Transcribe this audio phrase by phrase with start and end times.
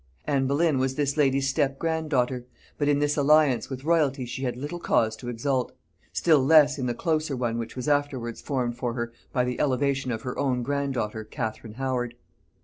[0.25, 2.47] Anne Boleyn was this lady's step grand daughter:
[2.79, 5.73] but in this alliance with royalty she had little cause to exult;
[6.11, 10.11] still less in the closer one which was afterwards formed for her by the elevation
[10.11, 12.15] of her own grand daughter Catherine Howard.